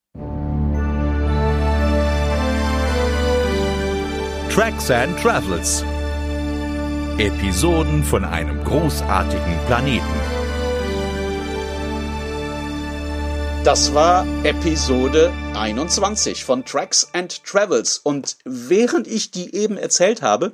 Tracks 4.50 4.90
and 4.90 5.18
Travels. 5.18 5.82
Episoden 7.16 8.04
von 8.04 8.22
einem 8.22 8.62
großartigen 8.64 9.58
Planeten. 9.66 10.04
Das 13.64 13.94
war 13.94 14.26
Episode 14.44 15.32
21 15.54 16.44
von 16.44 16.62
Tracks 16.66 17.08
and 17.14 17.42
Travels. 17.44 17.96
Und 17.96 18.36
während 18.44 19.06
ich 19.06 19.30
die 19.30 19.54
eben 19.54 19.78
erzählt 19.78 20.20
habe, 20.20 20.52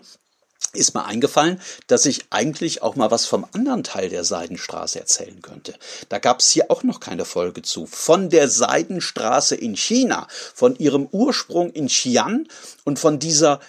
ist 0.73 0.95
mir 0.95 1.05
eingefallen, 1.05 1.61
dass 1.87 2.07
ich 2.07 2.27
eigentlich 2.31 2.83
auch 2.83 2.97
mal 2.97 3.11
was 3.11 3.27
vom 3.27 3.47
anderen 3.53 3.85
Teil 3.85 4.09
der 4.09 4.25
Seidenstraße 4.25 4.99
erzählen 4.99 5.43
könnte. 5.43 5.75
Da 6.09 6.19
gab 6.19 6.41
es 6.41 6.51
hier 6.51 6.71
auch 6.71 6.83
noch 6.83 7.01
keine 7.01 7.25
Folge 7.25 7.63
zu. 7.63 7.87
Von 7.87 8.31
der 8.31 8.49
Seidenstraße 8.49 9.55
in 9.55 9.77
China, 9.77 10.27
von 10.55 10.77
ihrem 10.77 11.07
Ursprung 11.11 11.71
in 11.71 11.89
Xi'an 11.89 12.47
und 12.85 12.99
von 12.99 13.19
dieser 13.19 13.61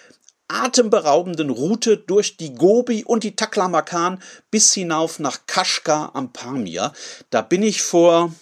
atemberaubenden 0.48 1.50
Route 1.50 1.98
durch 1.98 2.38
die 2.38 2.54
Gobi 2.54 3.04
und 3.04 3.24
die 3.24 3.36
Taklamakan 3.36 4.22
bis 4.52 4.74
hinauf 4.74 5.20
nach 5.20 5.48
Kashgar 5.48 6.16
am 6.16 6.32
Pamir. 6.32 6.94
Da 7.30 7.42
bin 7.42 7.64
ich 7.64 7.82
vor 7.82 8.34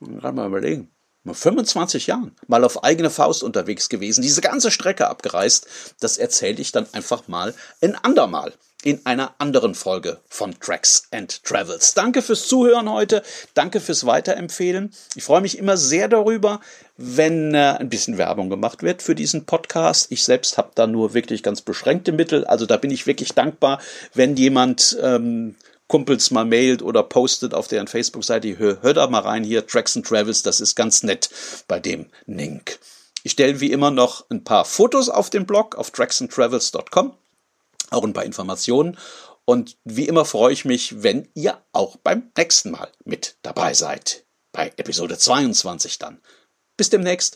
gerade 0.00 0.36
mal 0.36 0.46
überlegen, 0.46 0.90
25 1.34 2.06
Jahren 2.06 2.34
mal 2.46 2.64
auf 2.64 2.84
eigene 2.84 3.10
Faust 3.10 3.42
unterwegs 3.42 3.88
gewesen, 3.88 4.22
diese 4.22 4.40
ganze 4.40 4.70
Strecke 4.70 5.08
abgereist. 5.08 5.66
Das 6.00 6.18
erzähle 6.18 6.60
ich 6.60 6.72
dann 6.72 6.86
einfach 6.92 7.28
mal 7.28 7.54
ein 7.80 7.94
andermal 7.96 8.52
in 8.86 9.04
einer 9.04 9.34
anderen 9.38 9.74
Folge 9.74 10.20
von 10.28 10.54
Tracks 10.60 11.08
and 11.10 11.42
Travels. 11.42 11.94
Danke 11.94 12.22
fürs 12.22 12.46
Zuhören 12.46 12.88
heute, 12.88 13.24
danke 13.54 13.80
fürs 13.80 14.06
Weiterempfehlen. 14.06 14.92
Ich 15.16 15.24
freue 15.24 15.40
mich 15.40 15.58
immer 15.58 15.76
sehr 15.76 16.06
darüber, 16.06 16.60
wenn 16.96 17.52
äh, 17.54 17.76
ein 17.78 17.88
bisschen 17.88 18.16
Werbung 18.16 18.48
gemacht 18.48 18.84
wird 18.84 19.02
für 19.02 19.16
diesen 19.16 19.44
Podcast. 19.44 20.12
Ich 20.12 20.22
selbst 20.22 20.56
habe 20.56 20.70
da 20.76 20.86
nur 20.86 21.14
wirklich 21.14 21.42
ganz 21.42 21.62
beschränkte 21.62 22.12
Mittel, 22.12 22.44
also 22.44 22.64
da 22.64 22.76
bin 22.76 22.92
ich 22.92 23.08
wirklich 23.08 23.32
dankbar, 23.32 23.80
wenn 24.14 24.36
jemand 24.36 24.96
ähm, 25.02 25.56
Kumpels 25.88 26.30
mal 26.30 26.44
mailt 26.44 26.82
oder 26.82 27.02
postet 27.02 27.54
auf 27.54 27.68
deren 27.68 27.88
Facebook-Seite, 27.88 28.58
hör, 28.58 28.82
hör 28.82 28.94
da 28.94 29.06
mal 29.06 29.20
rein 29.20 29.44
hier, 29.44 29.66
Tracks 29.66 29.96
and 29.96 30.06
Travels, 30.06 30.42
das 30.42 30.60
ist 30.60 30.74
ganz 30.74 31.02
nett 31.02 31.30
bei 31.68 31.78
dem 31.78 32.06
Link. 32.26 32.78
Ich 33.22 33.32
stelle 33.32 33.60
wie 33.60 33.72
immer 33.72 33.90
noch 33.90 34.24
ein 34.30 34.44
paar 34.44 34.64
Fotos 34.64 35.08
auf 35.08 35.30
den 35.30 35.46
Blog 35.46 35.74
auf 35.74 35.90
tracksandtravels.com, 35.90 37.12
auch 37.90 38.04
ein 38.04 38.12
paar 38.12 38.24
Informationen. 38.24 38.96
Und 39.44 39.76
wie 39.82 40.06
immer 40.06 40.24
freue 40.24 40.52
ich 40.52 40.64
mich, 40.64 41.02
wenn 41.02 41.28
ihr 41.34 41.60
auch 41.72 41.96
beim 41.96 42.30
nächsten 42.36 42.70
Mal 42.70 42.88
mit 43.04 43.36
dabei 43.42 43.74
seid. 43.74 44.24
Bei 44.52 44.72
Episode 44.76 45.18
22 45.18 45.98
dann. 45.98 46.20
Bis 46.76 46.88
demnächst. 46.88 47.34